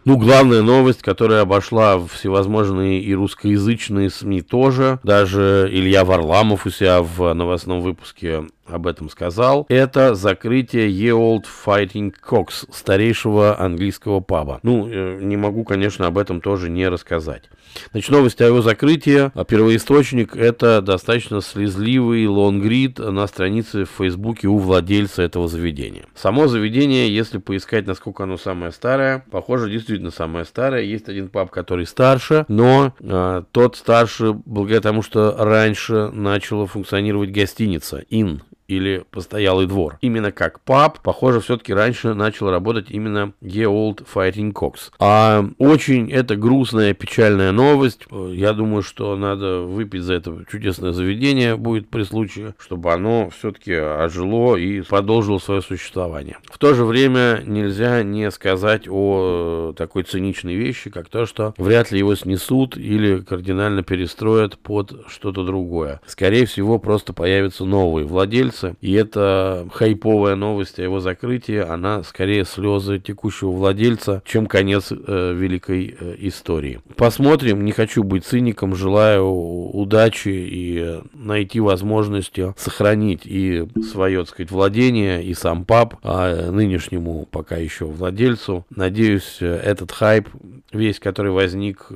Ну, 0.09 0.17
главная 0.17 0.63
новость, 0.63 1.03
которая 1.03 1.43
обошла 1.43 1.99
всевозможные 1.99 2.99
и 2.99 3.13
русскоязычные 3.13 4.09
СМИ 4.09 4.41
тоже, 4.41 4.99
даже 5.03 5.69
Илья 5.71 6.03
Варламов 6.03 6.65
у 6.65 6.71
себя 6.71 7.03
в 7.03 7.31
новостном 7.33 7.81
выпуске 7.81 8.45
об 8.69 8.87
этом 8.87 9.09
сказал, 9.09 9.65
это 9.69 10.15
закрытие 10.15 10.89
Ye 10.89 11.09
Old 11.09 11.45
Fighting 11.65 12.13
Cocks, 12.27 12.67
старейшего 12.71 13.59
английского 13.59 14.19
паба. 14.19 14.59
Ну, 14.63 14.87
э, 14.89 15.19
не 15.21 15.37
могу, 15.37 15.63
конечно, 15.63 16.07
об 16.07 16.17
этом 16.17 16.41
тоже 16.41 16.69
не 16.69 16.87
рассказать. 16.87 17.49
Значит, 17.91 18.09
новость 18.11 18.41
о 18.41 18.47
его 18.47 18.61
закрытии. 18.61 19.31
А 19.33 19.43
первоисточник– 19.43 20.35
это 20.35 20.81
достаточно 20.81 21.41
слезливый 21.41 22.27
лонгрид 22.27 22.99
на 22.99 23.27
странице 23.27 23.85
в 23.85 23.89
Фейсбуке 23.97 24.47
у 24.47 24.57
владельца 24.57 25.21
этого 25.21 25.47
заведения. 25.47 26.05
Само 26.15 26.47
заведение, 26.47 27.13
если 27.13 27.37
поискать, 27.37 27.87
насколько 27.87 28.23
оно 28.23 28.37
самое 28.37 28.71
старое, 28.71 29.23
похоже, 29.31 29.69
действительно 29.69 30.11
самое 30.11 30.45
старое. 30.45 30.81
Есть 30.81 31.09
один 31.09 31.29
паб, 31.29 31.51
который 31.51 31.85
старше, 31.85 32.45
но 32.47 32.93
э, 32.99 33.43
тот 33.51 33.75
старше 33.75 34.33
благодаря 34.33 34.81
тому, 34.81 35.01
что 35.01 35.35
раньше 35.37 36.09
начала 36.09 36.65
функционировать 36.65 37.31
гостиница 37.31 38.03
Inn 38.09 38.41
или 38.69 39.03
постоялый 39.09 39.65
двор. 39.65 39.97
Именно 40.01 40.31
как 40.31 40.61
паб, 40.61 40.99
похоже, 41.01 41.41
все-таки 41.41 41.73
раньше 41.73 42.13
начал 42.13 42.51
работать 42.51 42.91
именно 42.91 43.33
Ye 43.41 43.65
Old 43.65 44.05
Fighting 44.13 44.53
Cocks. 44.53 44.91
А 44.99 45.45
очень 45.57 46.11
это 46.11 46.35
грустная, 46.35 46.93
печальная 46.93 47.51
новость. 47.51 48.07
Я 48.11 48.53
думаю, 48.53 48.83
что 48.83 49.15
надо 49.15 49.61
выпить 49.61 50.03
за 50.03 50.13
это 50.13 50.45
чудесное 50.49 50.91
заведение 50.91 51.55
будет 51.55 51.89
при 51.89 52.03
случае, 52.03 52.53
чтобы 52.59 52.93
оно 52.93 53.29
все-таки 53.31 53.73
ожило 53.73 54.55
и 54.55 54.81
продолжило 54.81 55.39
свое 55.39 55.61
существование. 55.61 56.37
В 56.51 56.59
то 56.59 56.75
же 56.75 56.85
время 56.85 57.41
нельзя 57.45 58.03
не 58.03 58.29
сказать 58.29 58.87
о 58.87 59.73
такой 59.75 60.03
циничной 60.03 60.55
вещи, 60.55 60.91
как 60.91 61.09
то, 61.09 61.25
что 61.25 61.53
вряд 61.57 61.91
ли 61.91 61.97
его 61.97 62.15
снесут 62.15 62.77
или 62.77 63.21
кардинально 63.21 63.81
перестроят 63.81 64.59
под 64.59 65.05
что-то 65.07 65.43
другое. 65.43 66.01
Скорее 66.05 66.45
всего, 66.45 66.77
просто 66.77 67.13
появятся 67.13 67.65
новые 67.65 68.05
владельцы, 68.05 68.58
случится. 68.59 68.75
И 68.81 68.93
эта 68.93 69.67
хайповая 69.73 70.35
новость 70.35 70.79
о 70.79 70.83
его 70.83 70.99
закрытии, 70.99 71.57
она 71.57 72.03
скорее 72.03 72.45
слезы 72.45 72.99
текущего 72.99 73.51
владельца, 73.51 74.21
чем 74.25 74.45
конец 74.45 74.91
э, 74.91 75.33
великой 75.33 75.95
э, 75.99 76.15
истории. 76.19 76.81
Посмотрим, 76.95 77.63
не 77.65 77.71
хочу 77.71 78.03
быть 78.03 78.25
циником, 78.25 78.75
желаю 78.75 79.29
удачи 79.29 80.29
и 80.29 81.01
найти 81.13 81.59
возможности 81.59 82.53
сохранить 82.57 83.21
и 83.25 83.65
свое, 83.91 84.19
так 84.19 84.29
сказать, 84.29 84.51
владение, 84.51 85.23
и 85.23 85.33
сам 85.33 85.65
паб, 85.65 85.95
а 86.03 86.51
нынешнему 86.51 87.27
пока 87.29 87.57
еще 87.57 87.85
владельцу. 87.85 88.65
Надеюсь, 88.69 89.37
этот 89.39 89.91
хайп, 89.91 90.29
весь, 90.71 90.99
который 90.99 91.31
возник 91.31 91.89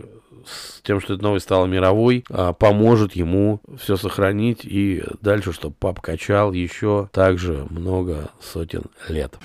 с 0.46 0.82
тем, 0.82 1.00
что 1.00 1.14
эта 1.14 1.24
новость 1.24 1.46
стала 1.46 1.66
мировой, 1.66 2.26
а, 2.30 2.54
поможет 2.54 3.16
ему 3.16 3.62
все 3.78 3.98
сохранить 3.98 4.62
и 4.64 5.04
дальше, 5.22 5.54
чтобы 5.54 5.76
пап 5.80 6.02
качал 6.02 6.54
еще 6.54 7.10
также 7.12 7.66
много 7.70 8.30
сотен 8.42 8.84
лет. 9.08 9.36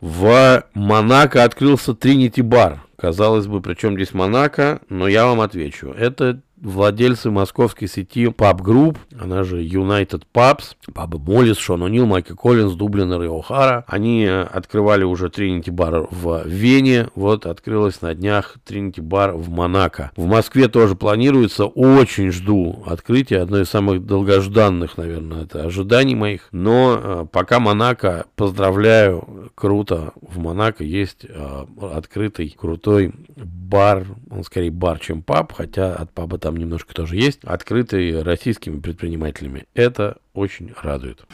В 0.00 0.64
Монако 0.72 1.44
открылся 1.44 1.94
Тринити 1.94 2.40
бар. 2.40 2.82
Казалось 2.96 3.46
бы, 3.46 3.60
причем 3.60 3.94
здесь 3.94 4.14
Монако, 4.14 4.80
но 4.88 5.08
я 5.08 5.26
вам 5.26 5.40
отвечу. 5.40 5.88
Это 5.88 6.40
владельцы 6.60 7.30
московской 7.30 7.88
сети 7.88 8.26
Pub 8.26 8.58
Group, 8.62 8.98
она 9.18 9.44
же 9.44 9.62
United 9.62 10.22
Pubs, 10.32 10.76
Пабы 10.92 11.18
Моллис, 11.18 11.56
Шон 11.58 11.82
О'Нил, 11.82 12.06
Майкл 12.06 12.34
Коллинз, 12.34 12.74
Дублинер 12.74 13.22
и 13.22 13.26
О'Хара. 13.26 13.84
Они 13.86 14.24
открывали 14.26 15.04
уже 15.04 15.30
Тринити 15.30 15.70
бар 15.70 16.06
в 16.10 16.46
Вене, 16.46 17.08
вот 17.14 17.46
открылась 17.46 18.02
на 18.02 18.14
днях 18.14 18.56
Тринити 18.64 19.00
бар 19.00 19.32
в 19.32 19.50
Монако. 19.50 20.10
В 20.16 20.26
Москве 20.26 20.68
тоже 20.68 20.94
планируется, 20.94 21.66
очень 21.66 22.30
жду 22.30 22.82
открытия, 22.86 23.38
одно 23.38 23.60
из 23.60 23.68
самых 23.68 24.04
долгожданных, 24.04 24.96
наверное, 24.96 25.44
это 25.44 25.64
ожиданий 25.64 26.14
моих, 26.14 26.48
но 26.52 27.00
э, 27.02 27.26
пока 27.30 27.60
Монако, 27.60 28.26
поздравляю, 28.36 29.50
круто, 29.54 30.12
в 30.20 30.38
Монако 30.38 30.84
есть 30.84 31.24
э, 31.28 31.64
открытый 31.92 32.54
крутой 32.58 33.12
бар, 33.36 34.06
он 34.30 34.44
скорее 34.44 34.70
бар, 34.70 34.98
чем 34.98 35.22
паб, 35.22 35.52
хотя 35.52 35.94
от 35.94 36.12
паба 36.12 36.38
там 36.38 36.49
немножко 36.58 36.94
тоже 36.94 37.16
есть, 37.16 37.40
открытый 37.44 38.22
российскими 38.22 38.80
предпринимателями. 38.80 39.66
Это 39.74 40.18
очень 40.32 40.72
радует. 40.82 41.24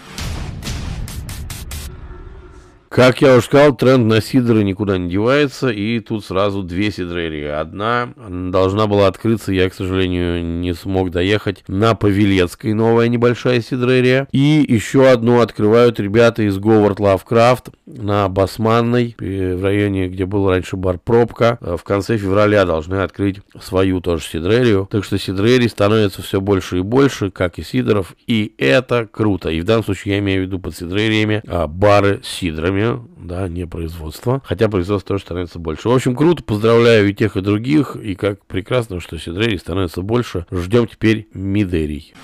Как 2.96 3.20
я 3.20 3.36
уже 3.36 3.44
сказал, 3.44 3.76
тренд 3.76 4.06
на 4.06 4.22
сидры 4.22 4.64
никуда 4.64 4.96
не 4.96 5.10
девается, 5.10 5.68
и 5.68 6.00
тут 6.00 6.24
сразу 6.24 6.62
две 6.62 6.90
сидрерии. 6.90 7.44
Одна 7.44 8.08
должна 8.16 8.86
была 8.86 9.06
открыться, 9.06 9.52
я, 9.52 9.68
к 9.68 9.74
сожалению, 9.74 10.42
не 10.42 10.72
смог 10.72 11.10
доехать, 11.10 11.62
на 11.68 11.94
Павелецкой 11.94 12.72
новая 12.72 13.08
небольшая 13.08 13.60
сидрерия. 13.60 14.28
И 14.32 14.64
еще 14.66 15.10
одну 15.10 15.40
открывают 15.40 16.00
ребята 16.00 16.44
из 16.44 16.56
Говард 16.56 16.98
Лавкрафт 16.98 17.68
на 17.84 18.30
Басманной, 18.30 19.14
в 19.18 19.62
районе, 19.62 20.08
где 20.08 20.24
был 20.24 20.48
раньше 20.48 20.78
бар 20.78 20.98
Пробка. 20.98 21.58
В 21.60 21.84
конце 21.84 22.16
февраля 22.16 22.64
должны 22.64 23.02
открыть 23.02 23.40
свою 23.60 24.00
тоже 24.00 24.24
сидрерию. 24.24 24.88
Так 24.90 25.04
что 25.04 25.18
сидрерий 25.18 25.68
становится 25.68 26.22
все 26.22 26.40
больше 26.40 26.78
и 26.78 26.80
больше, 26.80 27.30
как 27.30 27.58
и 27.58 27.62
сидоров, 27.62 28.16
и 28.26 28.54
это 28.56 29.06
круто. 29.06 29.50
И 29.50 29.60
в 29.60 29.64
данном 29.64 29.84
случае 29.84 30.14
я 30.14 30.20
имею 30.20 30.44
в 30.44 30.46
виду 30.46 30.58
под 30.58 30.74
сидрериями 30.74 31.42
а, 31.46 31.66
бары 31.66 32.22
с 32.24 32.28
сидрами, 32.28 32.85
да, 33.16 33.48
не 33.48 33.66
производство. 33.66 34.42
Хотя 34.44 34.68
производство 34.68 35.14
тоже 35.14 35.24
становится 35.24 35.58
больше. 35.58 35.88
В 35.88 35.92
общем, 35.92 36.14
круто, 36.16 36.42
поздравляю 36.42 37.08
и 37.08 37.14
тех, 37.14 37.36
и 37.36 37.40
других. 37.40 37.96
И 37.96 38.14
как 38.14 38.44
прекрасно, 38.46 39.00
что 39.00 39.18
сидрерий 39.18 39.58
становится 39.58 40.02
больше. 40.02 40.46
Ждем 40.50 40.86
теперь 40.86 41.28
мидерий. 41.32 42.14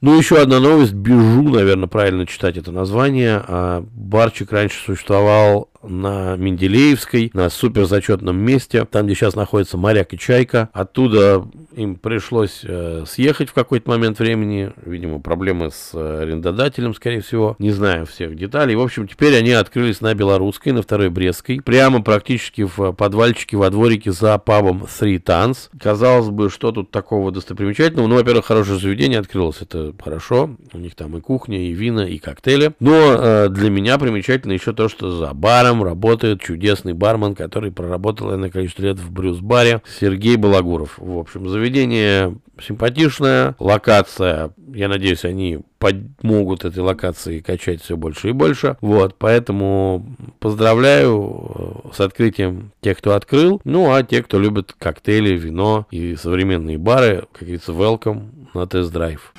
Ну, 0.00 0.16
еще 0.16 0.40
одна 0.40 0.60
новость. 0.60 0.92
Бежу, 0.92 1.48
наверное, 1.48 1.88
правильно 1.88 2.26
читать 2.26 2.56
это 2.56 2.70
название. 2.70 3.42
А 3.46 3.84
барчик 3.92 4.52
раньше 4.52 4.78
существовал 4.84 5.70
на 5.82 6.36
Менделеевской, 6.36 7.30
на 7.34 7.50
супер 7.50 7.84
зачетном 7.84 8.36
месте, 8.38 8.84
там, 8.84 9.06
где 9.06 9.14
сейчас 9.14 9.34
находится 9.34 9.76
моряк 9.76 10.12
и 10.12 10.18
чайка. 10.18 10.68
Оттуда 10.72 11.44
им 11.74 11.96
пришлось 11.96 12.60
э, 12.64 13.04
съехать 13.06 13.50
в 13.50 13.52
какой-то 13.52 13.88
момент 13.90 14.18
времени. 14.18 14.72
Видимо, 14.84 15.20
проблемы 15.20 15.70
с 15.70 15.90
э, 15.94 16.22
арендодателем, 16.22 16.94
скорее 16.94 17.20
всего. 17.20 17.56
Не 17.58 17.70
знаю 17.70 18.06
всех 18.06 18.36
деталей. 18.36 18.74
В 18.74 18.80
общем, 18.80 19.06
теперь 19.06 19.36
они 19.36 19.52
открылись 19.52 20.00
на 20.00 20.14
Белорусской, 20.14 20.72
на 20.72 20.82
второй 20.82 21.10
Брестской. 21.10 21.60
Прямо 21.60 22.02
практически 22.02 22.62
в 22.62 22.92
подвальчике, 22.92 23.56
во 23.56 23.70
дворике 23.70 24.12
за 24.12 24.38
пабом 24.38 24.84
Three 24.84 25.22
Tons. 25.22 25.70
Казалось 25.80 26.30
бы, 26.30 26.50
что 26.50 26.72
тут 26.72 26.90
такого 26.90 27.30
достопримечательного? 27.30 28.08
Ну, 28.08 28.16
во-первых, 28.16 28.46
хорошее 28.46 28.78
заведение 28.78 29.20
открылось. 29.20 29.62
Это 29.62 29.92
хорошо. 30.02 30.56
У 30.72 30.78
них 30.78 30.94
там 30.94 31.16
и 31.16 31.20
кухня, 31.20 31.60
и 31.60 31.72
вина, 31.72 32.08
и 32.08 32.18
коктейли. 32.18 32.72
Но 32.80 33.14
э, 33.16 33.48
для 33.50 33.70
меня 33.70 33.98
примечательно 33.98 34.52
еще 34.52 34.72
то, 34.72 34.88
что 34.88 35.10
за 35.10 35.32
баром 35.32 35.67
работает 35.82 36.40
чудесный 36.40 36.92
бармен, 36.92 37.34
который 37.34 37.70
проработал 37.70 38.36
на 38.36 38.50
количество 38.50 38.82
лет 38.82 38.98
в 38.98 39.10
Брюс-баре. 39.10 39.82
Сергей 40.00 40.36
Балагуров. 40.36 40.94
В 40.98 41.18
общем, 41.18 41.48
заведение 41.48 41.68
Заведение 41.68 42.38
симпатичное, 42.60 43.54
локация, 43.58 44.52
я 44.72 44.88
надеюсь, 44.88 45.24
они 45.24 45.60
помогут 45.78 46.64
этой 46.64 46.80
локации 46.80 47.40
качать 47.40 47.82
все 47.82 47.96
больше 47.96 48.30
и 48.30 48.32
больше. 48.32 48.76
Вот, 48.80 49.16
поэтому 49.18 50.16
поздравляю 50.40 51.84
э, 51.84 51.94
с 51.94 52.00
открытием 52.00 52.72
тех, 52.80 52.98
кто 52.98 53.14
открыл. 53.14 53.60
Ну, 53.64 53.92
а 53.92 54.02
те, 54.02 54.22
кто 54.22 54.38
любит 54.38 54.74
коктейли, 54.78 55.36
вино 55.36 55.86
и 55.90 56.16
современные 56.16 56.78
бары, 56.78 57.26
как 57.32 57.42
говорится, 57.42 57.72
welcome 57.72 58.30
на 58.54 58.66
тест-драйв. 58.66 59.34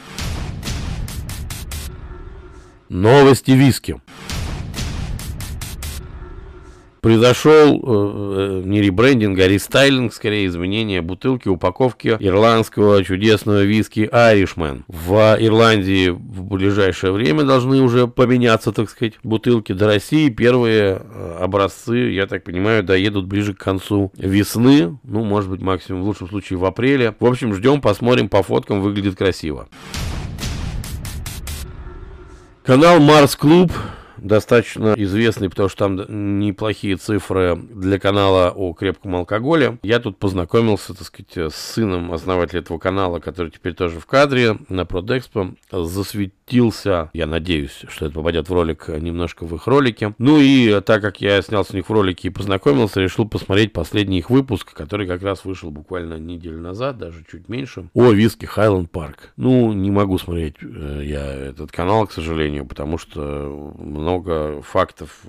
Новости 2.90 3.52
виски 3.52 4.00
произошел 7.02 7.76
э, 7.76 8.62
э, 8.62 8.62
не 8.66 8.82
ребрендинг, 8.82 9.40
а 9.40 9.48
рестайлинг, 9.48 10.14
скорее 10.14 10.48
изменение 10.48 11.02
бутылки, 11.02 11.48
упаковки 11.48 12.18
ирландского 12.20 13.04
чудесного 13.04 13.64
виски 13.64 14.10
Irishman. 14.12 14.84
В 14.88 15.38
Ирландии 15.40 16.10
в 16.10 16.44
ближайшее 16.44 17.12
время 17.12 17.44
должны 17.44 17.82
уже 17.82 18.08
поменяться, 18.08 18.72
так 18.72 18.90
сказать, 18.90 19.14
бутылки 19.24 19.74
до 19.74 19.88
России. 19.88 20.30
Первые 20.30 21.02
э, 21.02 21.38
образцы, 21.40 22.12
я 22.12 22.28
так 22.28 22.44
понимаю, 22.44 22.84
доедут 22.84 23.26
ближе 23.26 23.54
к 23.54 23.60
концу 23.60 24.12
весны, 24.18 24.98
ну, 25.04 25.24
может 25.24 25.50
быть, 25.50 25.62
максимум 25.62 26.04
в 26.04 26.06
лучшем 26.06 26.30
случае 26.30 26.60
в 26.60 26.66
апреле. 26.66 27.16
В 27.20 27.26
общем, 27.26 27.54
ждем, 27.54 27.82
посмотрим 27.82 28.30
по 28.30 28.44
фоткам, 28.44 28.82
выглядит 28.82 29.16
красиво. 29.18 29.68
Канал 32.64 33.00
Марс 33.00 33.36
Клуб 33.36 33.72
достаточно 34.22 34.94
известный, 34.98 35.50
потому 35.50 35.70
что 35.70 35.78
там 35.78 36.40
неплохие 36.40 36.98
цифры 36.98 37.56
для 37.56 38.00
канала 38.00 38.52
о 38.56 38.74
крепком 38.74 39.16
алкоголе. 39.16 39.80
Я 39.84 40.00
тут 40.00 40.18
познакомился, 40.18 40.94
так 40.94 41.06
сказать, 41.06 41.54
с 41.54 41.56
сыном 41.56 42.12
основателя 42.12 42.60
этого 42.60 42.78
канала, 42.78 43.20
который 43.20 43.52
теперь 43.52 43.74
тоже 43.74 44.00
в 44.00 44.06
кадре 44.06 44.58
на 44.70 44.86
Продэкспо. 44.86 45.54
Засветился, 45.72 47.10
я 47.14 47.26
надеюсь, 47.26 47.86
что 47.88 48.06
это 48.06 48.16
попадет 48.16 48.50
в 48.50 48.54
ролик 48.54 48.88
немножко 48.88 49.46
в 49.46 49.56
их 49.56 49.68
ролике. 49.68 50.14
Ну 50.18 50.40
и 50.40 50.82
так 50.82 51.02
как 51.02 51.22
я 51.22 51.42
снялся 51.42 51.74
у 51.74 51.76
них 51.76 51.90
в 51.90 51.94
ролике 51.94 52.28
и 52.28 52.32
познакомился, 52.32 53.02
решил 53.02 53.28
посмотреть 53.28 53.74
последний 53.74 54.20
их 54.20 54.30
выпуск, 54.30 54.74
который 54.74 55.08
как 55.08 55.24
раз 55.24 55.46
вышел 55.46 55.72
буквально 55.72 56.16
неделю 56.16 56.60
назад, 56.60 56.98
даже 56.98 57.24
чуть 57.30 57.50
меньше, 57.50 57.90
о 57.94 58.12
виске 58.12 58.48
Хайленд 58.48 58.92
Парк. 58.92 59.34
Ну, 59.38 59.74
не 59.74 59.92
могу 59.92 60.18
смотреть 60.18 60.56
э, 60.62 61.02
я 61.04 61.26
этот 61.26 61.72
канал, 61.72 62.08
к 62.08 62.12
сожалению, 62.12 62.66
потому 62.66 62.98
что 62.98 63.74
много 64.10 64.62
фактов 64.62 65.22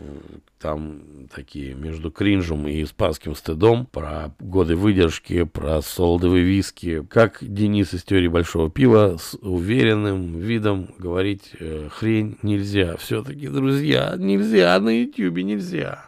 там 0.59 1.03
такие 1.35 1.75
между 1.75 2.11
кринжем 2.11 2.67
и 2.67 2.83
испанским 2.83 3.35
стыдом 3.35 3.87
про 3.87 4.35
годы 4.39 4.77
выдержки, 4.77 5.45
про 5.45 5.83
солдовые 5.83 6.45
виски. 6.45 7.05
Как 7.09 7.39
Денис 7.41 7.93
из 7.95 8.05
теории 8.05 8.29
большого 8.29 8.71
пива 8.71 9.17
с 9.19 9.37
уверенным 9.41 10.39
видом 10.39 10.95
говорить 10.99 11.53
э, 11.59 11.89
хрень 11.91 12.39
нельзя. 12.43 12.97
Все-таки, 12.97 13.49
друзья, 13.49 14.15
нельзя 14.17 14.79
на 14.81 15.03
ютюбе, 15.03 15.43
нельзя. 15.43 16.07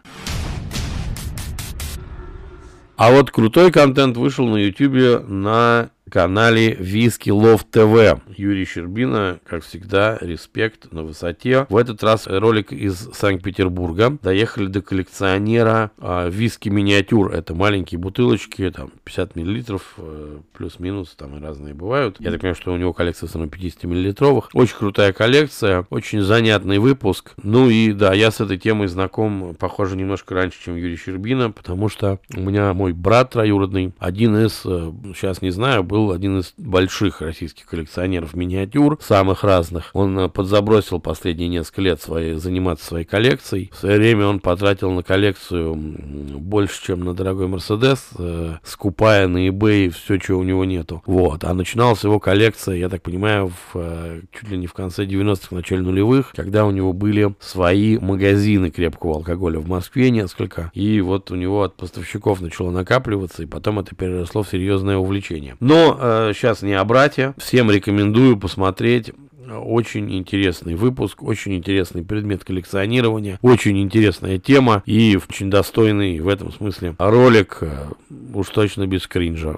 А 2.97 3.11
вот 3.11 3.31
крутой 3.31 3.73
контент 3.73 4.17
вышел 4.17 4.47
на 4.47 4.59
ютюбе 4.59 5.19
на 5.19 5.91
канале 6.12 6.75
Виски 6.75 7.31
Лов 7.31 7.64
ТВ. 7.64 8.21
Юрий 8.37 8.66
Щербина, 8.66 9.40
как 9.47 9.64
всегда, 9.64 10.19
респект 10.21 10.92
на 10.92 11.04
высоте. 11.04 11.66
В 11.71 11.76
этот 11.78 12.02
раз 12.02 12.26
ролик 12.26 12.71
из 12.71 13.09
Санкт-Петербурга. 13.14 14.19
Доехали 14.23 14.66
до 14.66 14.83
коллекционера 14.83 15.90
э, 15.97 16.28
виски 16.31 16.69
миниатюр. 16.69 17.33
Это 17.33 17.54
маленькие 17.54 17.99
бутылочки, 17.99 18.71
там 18.71 18.90
50 19.04 19.37
миллилитров, 19.37 19.95
э, 19.97 20.40
плюс-минус, 20.52 21.14
там 21.16 21.38
и 21.38 21.40
разные 21.40 21.73
бывают. 21.73 22.16
Я 22.21 22.31
так 22.31 22.40
понимаю, 22.40 22.57
что 22.57 22.75
у 22.75 22.76
него 22.76 22.92
коллекция 22.92 23.26
все 23.26 23.47
50 23.47 23.85
миллилитровых. 23.85 24.50
Очень 24.52 24.76
крутая 24.76 25.14
коллекция, 25.14 25.87
очень 25.88 26.21
занятный 26.21 26.78
выпуск. 26.78 27.33
Ну 27.42 27.71
и 27.71 27.92
да, 27.92 28.12
я 28.12 28.31
с 28.31 28.38
этой 28.38 28.59
темой 28.59 28.88
знаком, 28.88 29.57
похоже, 29.59 29.97
немножко 29.97 30.35
раньше, 30.35 30.62
чем 30.62 30.76
Юрий 30.76 30.97
Щербина, 30.97 31.50
потому 31.50 31.88
что 31.88 32.19
у 32.37 32.40
меня 32.40 32.75
мой 32.75 32.92
брат 32.92 33.31
троюродный, 33.31 33.95
один 33.99 34.37
из, 34.37 34.61
э, 34.66 34.92
сейчас 35.16 35.40
не 35.40 35.50
знаю, 35.50 35.83
был 35.83 36.01
был 36.02 36.12
один 36.12 36.40
из 36.40 36.52
больших 36.56 37.21
российских 37.21 37.66
коллекционеров 37.66 38.35
миниатюр, 38.35 38.99
самых 39.00 39.44
разных. 39.44 39.90
Он 39.92 40.18
э, 40.18 40.28
подзабросил 40.28 41.00
последние 41.00 41.49
несколько 41.49 41.80
лет 41.80 42.02
свои, 42.02 42.35
заниматься 42.35 42.87
своей 42.87 43.04
коллекцией. 43.04 43.71
В 43.73 43.78
свое 43.78 43.99
время 43.99 44.26
он 44.26 44.40
потратил 44.40 44.90
на 44.90 45.02
коллекцию 45.02 45.76
больше, 45.76 46.82
чем 46.82 47.04
на 47.04 47.14
дорогой 47.14 47.47
Мерседес, 47.47 48.09
э, 48.18 48.56
скупая 48.64 49.28
на 49.28 49.49
eBay 49.49 49.90
все, 49.90 50.18
чего 50.18 50.40
у 50.40 50.42
него 50.42 50.64
нету. 50.64 51.02
Вот. 51.06 51.44
А 51.44 51.54
начиналась 51.54 52.02
его 52.02 52.18
коллекция, 52.18 52.76
я 52.76 52.88
так 52.88 53.02
понимаю, 53.02 53.49
в, 53.49 53.76
э, 53.76 54.23
чуть 54.32 54.49
ли 54.50 54.59
не 54.59 54.66
в 54.66 54.73
конце 54.73 55.04
90-х, 55.04 55.49
в 55.50 55.52
начале 55.52 55.82
нулевых, 55.82 56.32
когда 56.35 56.66
у 56.66 56.73
него 56.73 56.92
были 56.92 57.35
свои 57.38 57.99
магазины 57.99 58.71
крепкого 58.71 59.16
алкоголя 59.16 59.61
в 59.61 59.68
Москве 59.68 60.11
несколько. 60.11 60.71
И 60.75 61.00
вот 61.00 61.30
у 61.30 61.37
него 61.37 61.62
от 61.62 61.76
поставщиков 61.76 62.40
начало 62.40 62.71
накапливаться, 62.71 63.44
и 63.44 63.47
потом 63.47 63.78
это 63.78 63.94
переросло 63.94 64.42
в 64.42 64.49
серьезное 64.49 64.97
увлечение. 64.97 65.56
Но 65.61 65.92
э, 66.01 66.33
сейчас 66.35 66.63
не 66.63 66.75
о 66.75 66.85
брате. 66.85 67.35
Всем 67.39 67.71
рекомендую 67.71 68.37
посмотреть. 68.37 69.13
Очень 69.51 70.17
интересный 70.17 70.77
выпуск, 70.77 71.23
очень 71.23 71.55
интересный 71.57 72.03
предмет 72.03 72.45
коллекционирования, 72.45 73.39
очень 73.43 73.83
интересная 73.83 74.39
тема 74.39 74.83
и 74.87 75.19
очень 75.29 75.51
достойный 75.51 76.21
в 76.21 76.29
этом 76.29 76.53
смысле 76.53 76.95
ролик, 76.99 77.59
э, 77.61 77.89
уж 78.33 78.49
точно 78.49 78.87
без 78.87 79.07
кринжа. 79.07 79.57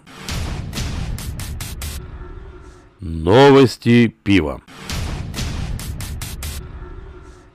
Новости 3.01 4.09
пива. 4.09 4.63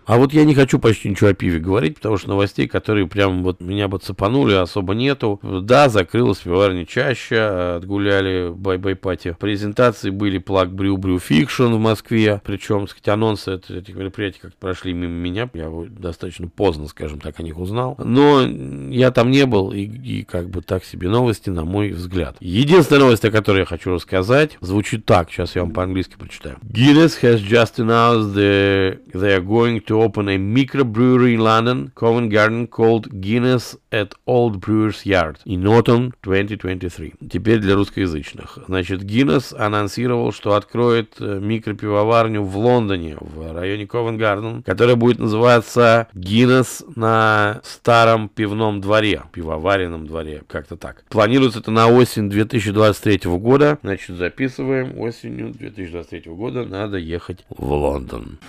А 0.10 0.18
вот 0.18 0.34
я 0.34 0.44
не 0.44 0.56
хочу 0.56 0.80
почти 0.80 1.08
ничего 1.08 1.30
о 1.30 1.34
пиве 1.36 1.60
говорить, 1.60 1.94
потому 1.98 2.18
что 2.18 2.30
новостей, 2.30 2.68
которые 2.68 3.06
прям 3.06 3.44
вот 3.44 3.62
меня 3.62 3.88
бы 3.88 4.00
цепанули, 4.00 4.56
особо 4.56 4.96
нету. 4.96 5.40
Да, 5.44 5.88
закрылась 5.88 6.40
пивоварня 6.40 6.88
чаще, 6.88 7.40
отгуляли 7.76 8.52
bye-bye 8.52 8.96
party. 8.96 9.38
Презентации 9.40 10.10
были 10.10 10.40
Plague 10.40 10.74
Brew 10.74 10.98
Brew 10.98 11.20
Fiction 11.20 11.66
в 11.66 11.80
Москве, 11.80 12.42
причем, 12.44 12.88
сказать, 12.88 13.10
анонсы 13.10 13.62
этих 13.70 13.94
мероприятий 13.94 14.40
как 14.42 14.56
прошли 14.56 14.94
мимо 14.94 15.14
меня, 15.14 15.48
я 15.54 15.72
достаточно 15.88 16.48
поздно, 16.48 16.88
скажем 16.88 17.20
так, 17.20 17.40
о 17.40 17.44
них 17.44 17.60
узнал. 17.60 17.96
Но 18.04 18.42
я 18.90 19.12
там 19.12 19.30
не 19.30 19.46
был, 19.46 19.72
и, 19.72 19.82
и 19.82 20.24
как 20.24 20.50
бы 20.50 20.64
так 20.64 20.86
себе 20.86 21.08
новости, 21.08 21.52
на 21.52 21.66
мой 21.66 21.92
взгляд. 21.92 22.36
Единственная 22.40 23.02
новость, 23.02 23.26
о 23.26 23.30
которой 23.30 23.60
я 23.60 23.66
хочу 23.66 23.92
рассказать, 23.92 24.58
звучит 24.60 25.06
так, 25.06 25.30
сейчас 25.30 25.56
я 25.56 25.62
вам 25.62 25.72
по-английски 25.72 26.16
прочитаю. 26.18 26.58
Guinness 26.64 27.22
has 27.22 27.48
just 27.48 27.78
announced 27.78 28.34
that 28.34 29.02
they 29.14 29.38
are 29.38 29.46
going 29.46 29.80
to 29.86 29.99
open 30.02 30.30
a 30.30 30.38
microbrewery 30.38 31.34
in 31.34 31.40
London, 31.40 31.92
Covent 31.96 32.32
Garden, 32.32 32.68
called 32.68 33.22
Guinness 33.22 33.76
at 33.92 34.14
Old 34.26 34.60
Brewers 34.60 35.06
Yard 35.06 35.40
in 35.46 35.66
autumn 35.68 36.14
2023. 36.24 37.14
Теперь 37.32 37.60
для 37.60 37.76
русскоязычных. 37.76 38.60
Значит, 38.68 39.04
Guinness 39.04 39.56
анонсировал, 39.56 40.32
что 40.32 40.56
откроет 40.56 41.16
э, 41.20 41.40
микропивоварню 41.40 42.44
в 42.44 42.58
Лондоне, 42.58 43.18
в 43.20 43.54
районе 43.54 43.84
Covent 43.86 44.18
Garden, 44.18 44.64
которая 44.64 44.96
будет 44.96 45.20
называться 45.20 46.08
Guinness 46.14 46.84
на 46.96 47.62
старом 47.64 48.30
пивном 48.30 48.82
дворе, 48.82 49.24
пивоваренном 49.32 50.08
дворе, 50.08 50.44
как-то 50.48 50.78
так. 50.78 51.04
Планируется 51.10 51.60
это 51.60 51.72
на 51.72 51.88
осень 51.88 52.30
2023 52.30 53.32
года. 53.32 53.80
Значит, 53.82 54.18
записываем. 54.18 55.00
Осенью 55.00 55.52
2023 55.54 56.32
года 56.32 56.66
надо 56.66 56.98
ехать 56.98 57.46
в 57.50 57.72
Лондон 57.72 58.40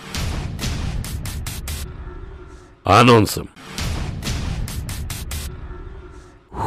анонсом. 2.98 3.48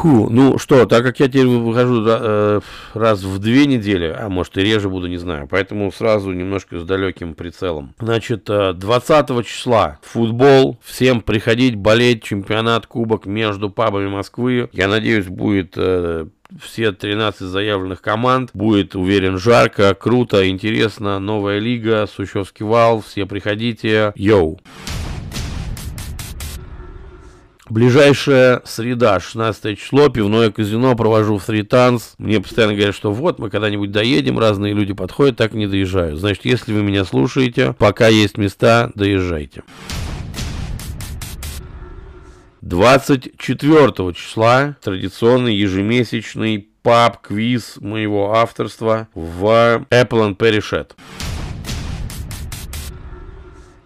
Фу, 0.03 0.27
ну 0.29 0.57
что, 0.57 0.85
так 0.85 1.03
как 1.03 1.19
я 1.19 1.27
теперь 1.27 1.47
выхожу 1.47 2.03
э, 2.05 2.59
раз 2.93 3.23
в 3.23 3.39
две 3.39 3.65
недели, 3.65 4.13
а 4.17 4.27
может 4.27 4.57
и 4.57 4.61
реже 4.61 4.89
буду, 4.89 5.07
не 5.07 5.17
знаю, 5.17 5.47
поэтому 5.49 5.91
сразу 5.91 6.31
немножко 6.31 6.79
с 6.79 6.83
далеким 6.83 7.35
прицелом. 7.35 7.93
Значит, 7.99 8.45
20 8.45 9.29
э, 9.29 9.43
числа 9.43 9.99
футбол, 10.01 10.77
всем 10.83 11.21
приходить, 11.21 11.75
болеть, 11.75 12.23
чемпионат, 12.23 12.87
кубок 12.87 13.25
между 13.25 13.69
пабами 13.69 14.09
Москвы. 14.09 14.67
Я 14.73 14.87
надеюсь, 14.87 15.27
будет 15.27 15.75
э, 15.77 16.25
все 16.61 16.91
13 16.91 17.41
заявленных 17.41 18.01
команд. 18.01 18.49
Будет, 18.53 18.95
уверен, 18.95 19.37
жарко, 19.37 19.93
круто, 19.93 20.49
интересно. 20.49 21.19
Новая 21.19 21.59
лига, 21.59 22.07
Сущевский 22.13 22.65
вал, 22.65 23.01
все 23.01 23.25
приходите. 23.25 24.11
Йоу! 24.15 24.59
Ближайшая 27.69 28.61
среда, 28.65 29.21
16 29.21 29.79
число, 29.79 30.09
пивное 30.09 30.51
казино, 30.51 30.95
провожу 30.95 31.37
в 31.37 31.63
Танц. 31.63 32.09
Мне 32.17 32.41
постоянно 32.41 32.73
говорят, 32.73 32.93
что 32.93 33.13
вот, 33.13 33.39
мы 33.39 33.49
когда-нибудь 33.49 33.89
доедем, 33.89 34.37
разные 34.37 34.73
люди 34.73 34.93
подходят, 34.93 35.37
так 35.37 35.53
не 35.53 35.67
доезжаю. 35.67 36.17
Значит, 36.17 36.43
если 36.43 36.73
вы 36.73 36.83
меня 36.83 37.05
слушаете, 37.05 37.73
пока 37.79 38.09
есть 38.09 38.37
места, 38.37 38.91
доезжайте. 38.95 39.63
24 42.59 44.13
числа 44.13 44.75
традиционный 44.81 45.55
ежемесячный 45.55 46.67
паб-квиз 46.81 47.77
моего 47.79 48.33
авторства 48.33 49.07
в 49.13 49.85
Apple 49.89 50.35
and 50.35 50.37
Perry. 50.37 51.32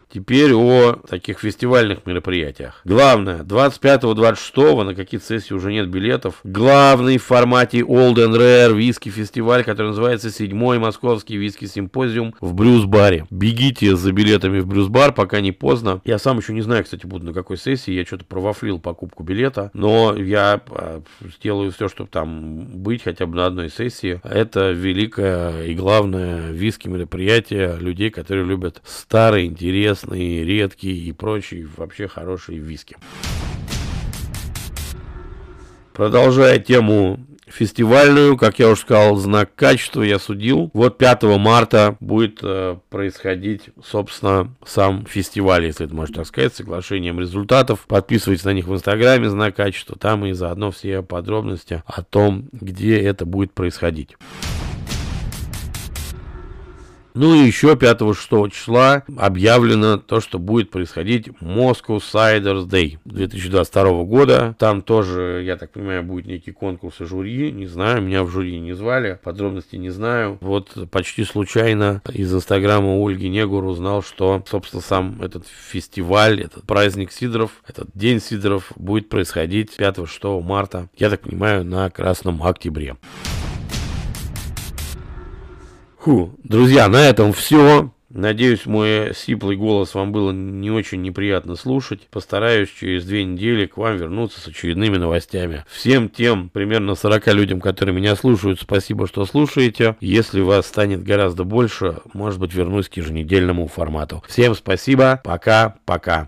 Теперь 0.09 0.53
о 0.53 0.93
таких 0.93 1.39
фестивальных 1.39 2.05
мероприятиях. 2.05 2.81
Главное, 2.85 3.43
25-26 3.43 4.83
на 4.83 4.95
какие-то 4.95 5.25
сессии 5.25 5.53
уже 5.53 5.71
нет 5.73 5.89
билетов. 5.89 6.39
Главный 6.45 7.17
в 7.17 7.23
формате 7.23 7.79
Old 7.79 8.15
and 8.15 8.37
Rare 8.37 8.73
виски 8.73 9.09
фестиваль, 9.09 9.65
который 9.65 9.87
называется 9.87 10.29
седьмой 10.29 10.79
московский 10.79 11.35
виски 11.35 11.65
симпозиум 11.65 12.33
в 12.39 12.53
Брюс-баре. 12.53 13.25
Бегите 13.29 13.97
за 13.97 14.13
билетами 14.13 14.59
в 14.59 14.67
Брюс-бар, 14.67 15.11
пока 15.13 15.41
не 15.41 15.51
поздно. 15.51 16.01
Я 16.05 16.19
сам 16.19 16.37
еще 16.37 16.53
не 16.53 16.61
знаю, 16.61 16.85
кстати, 16.85 17.05
буду 17.05 17.25
на 17.25 17.33
какой 17.33 17.57
сессии. 17.57 17.91
Я 17.91 18.05
что-то 18.05 18.23
провафлил 18.23 18.79
покупку 18.79 19.23
билета, 19.23 19.71
но 19.73 20.15
я 20.15 20.61
а, 20.69 21.01
сделаю 21.37 21.71
все, 21.71 21.89
чтобы 21.89 22.09
там 22.09 22.65
быть 22.81 23.03
хотя 23.03 23.25
бы 23.25 23.35
на 23.35 23.45
одной 23.45 23.69
сессии. 23.69 24.21
Это 24.23 24.71
великое 24.71 25.63
и 25.63 25.75
главное 25.75 26.51
виски 26.51 26.87
мероприятие 26.87 27.75
людей, 27.77 28.09
которые 28.09 28.45
любят 28.45 28.81
старый 28.85 29.45
интерес 29.45 29.96
местные, 29.97 30.43
редкие 30.43 30.95
и 30.95 31.11
прочие 31.11 31.67
вообще 31.75 32.07
хорошие 32.07 32.59
виски. 32.59 32.97
Продолжая 35.93 36.59
тему 36.59 37.19
фестивальную, 37.47 38.37
как 38.37 38.59
я 38.59 38.69
уже 38.69 38.81
сказал, 38.81 39.15
знак 39.15 39.55
качества 39.55 40.03
я 40.03 40.19
судил. 40.19 40.69
Вот 40.73 40.99
5 40.99 41.23
марта 41.39 41.97
будет 41.99 42.39
э, 42.43 42.77
происходить, 42.89 43.69
собственно, 43.83 44.53
сам 44.63 45.05
фестиваль, 45.07 45.65
если 45.65 45.87
это 45.87 45.95
можно 45.95 46.15
так 46.17 46.27
сказать, 46.27 46.53
с 46.53 46.57
соглашением 46.57 47.19
результатов. 47.19 47.85
Подписывайтесь 47.87 48.45
на 48.45 48.53
них 48.53 48.67
в 48.67 48.73
Инстаграме, 48.73 49.29
знак 49.29 49.55
качества, 49.55 49.97
там 49.97 50.25
и 50.25 50.33
заодно 50.33 50.69
все 50.69 51.01
подробности 51.01 51.81
о 51.87 52.03
том, 52.03 52.49
где 52.51 52.99
это 52.99 53.25
будет 53.25 53.53
происходить. 53.53 54.15
Ну 57.19 57.33
и 57.33 57.47
еще 57.47 57.73
5-6 57.73 58.51
числа 58.51 59.03
объявлено 59.17 59.97
то, 59.97 60.21
что 60.21 60.37
будет 60.37 60.69
происходить 60.69 61.29
Moscow 61.41 61.97
Ciders 61.97 62.67
Day 62.67 62.99
2022 63.05 64.03
года. 64.03 64.55
Там 64.59 64.83
тоже, 64.83 65.41
я 65.43 65.57
так 65.57 65.71
понимаю, 65.71 66.03
будет 66.03 66.27
некий 66.27 66.51
конкурс 66.51 67.01
и 67.01 67.05
жюри. 67.05 67.51
Не 67.51 67.65
знаю, 67.65 68.03
меня 68.03 68.23
в 68.23 68.29
жюри 68.29 68.59
не 68.59 68.73
звали, 68.73 69.19
подробности 69.23 69.77
не 69.77 69.89
знаю. 69.89 70.37
Вот 70.41 70.77
почти 70.91 71.23
случайно 71.23 72.03
из 72.13 72.31
инстаграма 72.31 73.03
Ольги 73.03 73.29
Негур 73.29 73.65
узнал, 73.65 74.03
что, 74.03 74.43
собственно, 74.47 74.83
сам 74.83 75.19
этот 75.19 75.47
фестиваль, 75.47 76.41
этот 76.41 76.65
праздник 76.67 77.11
Сидоров, 77.11 77.49
этот 77.67 77.89
день 77.95 78.21
Сидоров 78.21 78.71
будет 78.75 79.09
происходить 79.09 79.75
5-6 79.79 80.43
марта, 80.43 80.87
я 80.95 81.09
так 81.09 81.21
понимаю, 81.21 81.65
на 81.65 81.89
Красном 81.89 82.43
Октябре. 82.43 82.95
Фу, 86.07 86.31
друзья, 86.41 86.87
на 86.87 87.05
этом 87.05 87.33
все. 87.33 87.91
Надеюсь, 88.09 88.65
мой 88.65 89.13
сиплый 89.13 89.57
голос 89.57 89.93
вам 89.93 90.13
было 90.13 90.31
не 90.31 90.71
очень 90.71 91.01
неприятно 91.01 91.57
слушать. 91.57 92.07
Постараюсь 92.09 92.69
через 92.69 93.03
две 93.03 93.25
недели 93.25 93.65
к 93.65 93.75
вам 93.75 93.97
вернуться 93.97 94.39
с 94.39 94.47
очередными 94.47 94.95
новостями. 94.95 95.65
Всем 95.69 96.07
тем, 96.07 96.47
примерно 96.47 96.95
40 96.95 97.27
людям, 97.33 97.59
которые 97.59 97.93
меня 97.93 98.15
слушают, 98.15 98.61
спасибо, 98.61 99.05
что 99.05 99.25
слушаете. 99.25 99.97
Если 99.99 100.39
вас 100.39 100.67
станет 100.67 101.03
гораздо 101.03 101.43
больше, 101.43 101.97
может 102.13 102.39
быть, 102.39 102.53
вернусь 102.53 102.87
к 102.87 102.95
еженедельному 102.95 103.67
формату. 103.67 104.23
Всем 104.29 104.55
спасибо, 104.55 105.19
пока-пока. 105.25 106.25